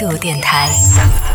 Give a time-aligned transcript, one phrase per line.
[0.00, 0.66] 态度电台。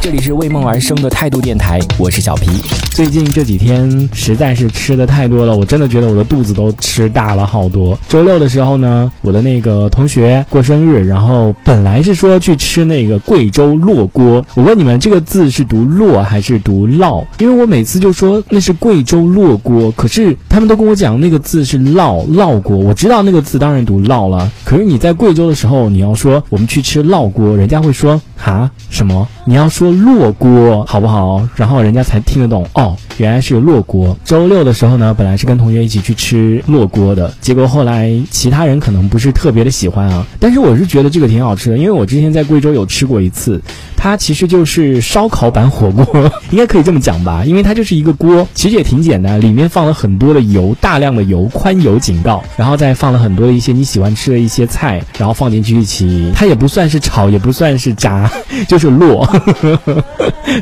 [0.00, 2.48] 这里是为梦而生的态度电台，我是小皮。
[2.92, 7.98] 最近这几天实在是吃的太多了，我真的觉得我的肚子都吃大了好多。
[8.08, 14.44] 周六的时候呢，我的那个同学过生日，然后本来是说去吃那个贵州烙锅。
[14.54, 17.24] 我问你们，这个字是读烙还是读烙？
[17.38, 22.76] 因为我每次就说那是贵州烙锅，可是他们都跟我讲那个字是烙烙锅。
[22.76, 29.26] 我知道那个字当然读烙了，可是你在贵州的时候，你要说我们去吃烙锅，人家会说哈啊什么？
[29.44, 31.46] 你要说烙锅好不好？
[31.56, 34.16] 然后人家才听得懂哦，原来是烙锅。
[34.24, 43.60] 周六的时候呢，本来是跟同学一起去吃烙锅的，结果后来其他人可能不是特别的喜欢啊，但是我是觉得这个挺好吃的，因为我之前在贵州有吃过一次，
[43.96, 58.30] 它其实就是烧烤版火锅，应该可以这么讲吧，因为它就是一个锅，其实也挺简单，里面放了很多的油，大量的油，宽油警告，然后再放了很多一些你喜欢吃的一些菜，然后放进去一起，它也不算是炒，也不算是炸，
[58.68, 59.26] 就是烙。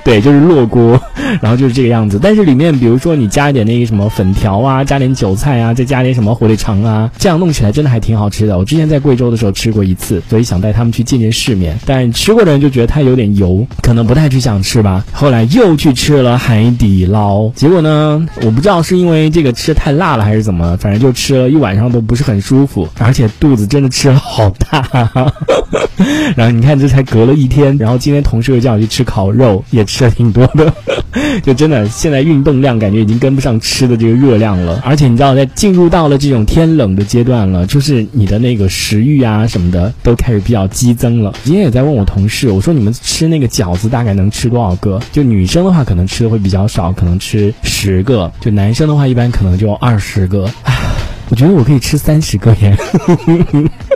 [0.05, 1.01] 对，就是烙锅，
[1.41, 2.19] 然后就是这个样子。
[2.23, 8.57] 但是里面，比如说你加一点那个什么粉条啊，加点韭菜啊，再加点什么火腿肠啊，这样弄起来真的还挺好吃的。
[8.57, 11.77] 我之前在贵州的时候吃过一次，所以想带他们去见见世面。
[11.85, 15.05] 但吃过的人就觉得它有点油，可能不太去想吃吧。
[15.13, 24.87] 后来又去吃了海底捞，结果呢，我不知道是因为这个吃太辣了还是怎么，反正就吃了一晚上都不是很舒服，而且肚子真的吃了好大。
[26.37, 30.73] 然后你看，这才隔了一天，然后今天同事又叫我去吃烤肉，也吃了挺多的，
[31.43, 34.81] 就真的现在运动量感觉已经跟不上吃的这个热量了。
[34.85, 41.33] 而且你知道，在进入到了这种天冷的阶段了，就是你的那个食欲啊什么的都开始比较激增了。
[41.45, 45.01] 今天也在问我同事，我说你们吃那个饺子大概能吃多少个？
[45.13, 50.49] 就女生的话可能吃的会比较少，可能吃十个；就男生的话一般可能就二十个。
[51.29, 52.77] 我觉得我可以吃三十个耶。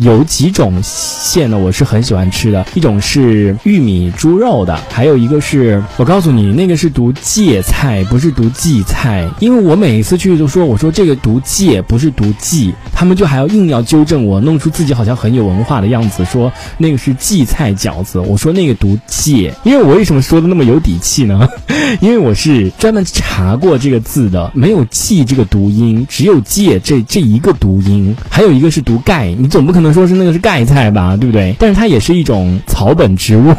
[0.00, 9.28] 有几种馅呢，我是很喜欢吃的，一种是玉米猪肉的，还有一个是我告诉你，那个是读芥菜，不是读荠菜。
[9.40, 18.18] 因为我每一次去都说，我说这个读芥，不是读荠，他们就还要硬要纠正我，弄出自己好像很有文化的样子，说那个是荠菜饺子。
[18.18, 21.48] 我说那个读芥，因为我为什么说的那么有底气呢？
[22.00, 31.54] 因为我是专门查过这个字的，没有荠这个读音，只有芥这这一个读音，还有一个是读盖，你总不可能能说是那个是盖菜吧，对不对？
[31.60, 33.54] 但是它也是一种草本植物，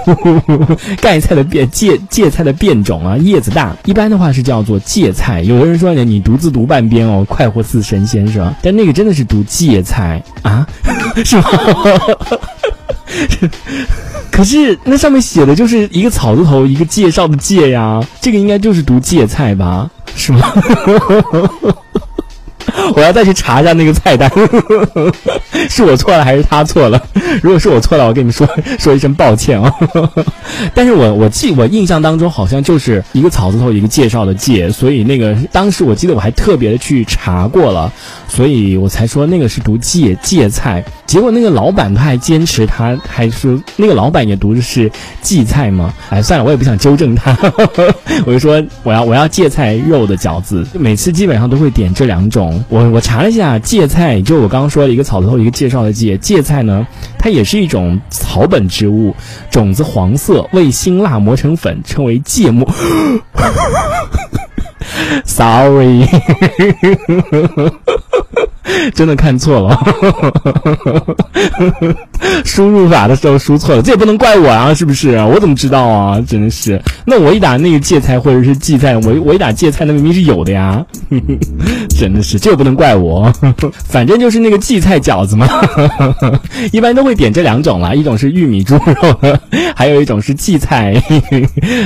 [1.02, 5.42] 盖菜的变芥芥菜的变种啊，叶子大，一般的话是叫做芥菜。
[5.42, 8.54] 有的人说你独自读半边哦，快活似神仙是吧？
[8.62, 10.68] 但那个真的是读芥菜啊，
[11.24, 11.46] 是吗？
[14.32, 19.90] 可是那上面写的就是一个草字头，一个介绍的介呀，这个应该就是读芥菜吧？
[20.18, 20.52] 是吗？
[22.96, 24.30] 我要再去查一下那个菜单，
[25.70, 27.02] 是我错了还是他错了？
[27.42, 28.48] 如果是我错了，我跟你们说
[28.80, 29.72] 说一声抱歉啊。
[30.74, 37.92] 但是我我记我印象当中好像就是一个草字头一个介绍的介，所以那个当时我记得我还特别的去查过了，
[38.28, 40.84] 所以我才说那个是读芥芥菜。
[41.06, 44.92] 结果那个老板他还坚持，他还说那个老板也读的是
[45.22, 45.94] 荠菜吗？
[46.10, 47.38] 哎，算了，我也不想纠正他，
[48.26, 52.64] 我就说我要我要芥菜肉的饺子，每次基本上都会点这两种。
[52.68, 56.88] 我我查了一下，芥菜就我刚刚说的一个草字头一个介绍的芥，芥菜呢，
[57.18, 59.16] 它也是一种草本植物，
[59.52, 62.68] 种子黄色，味辛辣，磨成粉，称为芥末。
[65.26, 66.06] Sorry。
[68.94, 69.78] 真的看错了，
[72.44, 75.16] 输入法的时候输错了，这也不能怪我啊，是不是？
[75.18, 76.22] 我怎么知道啊？
[76.28, 80.86] 真的是，那我一打那个芥菜或者是荠菜，我我一打芥菜，那明明是有的呀，
[81.98, 83.32] 真的是，这也不能怪我，
[83.86, 85.48] 反正就是那个荠菜饺子嘛，
[86.72, 89.38] 一般都会点这两种啦，一种是玉米猪肉，
[89.76, 91.02] 还有一种是荠菜，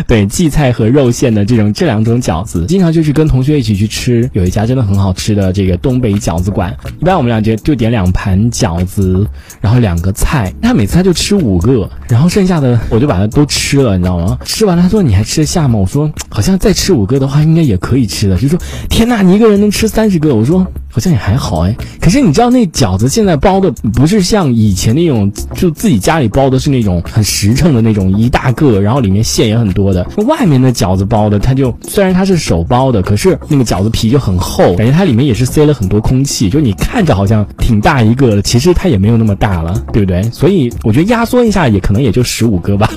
[0.07, 6.75] 对，荠菜和肉馅的这种这两种饺子，经常就是跟同学一起去吃，有一家真的很好吃的这个东北饺子馆。
[6.99, 9.27] 一般我们俩就就点两盘饺子，
[9.61, 10.53] 然后两个菜。
[10.61, 14.37] 他每次他就吃五个，然后剩下的我就把它都吃了，你知道吗？
[14.45, 15.79] 吃完了他说你还吃得下吗？
[15.79, 18.37] 我说好像再吃五个的话应该也可以吃的。
[18.37, 18.59] 就说
[18.89, 20.35] 天哪，你一个人能吃三十个？
[20.35, 21.75] 我说好像也还好哎。
[22.01, 30.05] 可是你知道那饺子现在包的不是像以前那种，就自己家里包的是那种很实诚的那种一大个，然后里面馅也很多的。
[30.27, 40.21] 外面的饺子包的，它就虽然它是手包的，可是那个饺子皮就很厚，感觉它里面也是塞了很多空气，就你看着好像挺大一个的，其实它也没有那么大了，对不对？
[40.31, 42.89] 所以我觉得压缩一下也可能也就十五个吧。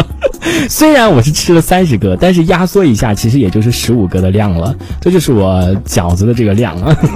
[0.70, 6.96] 虽然我是吃了三十个，但是压缩一下其实也就是十五个的量了，这就是我饺子的这个量啊。